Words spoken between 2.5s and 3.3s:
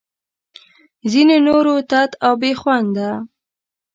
خونده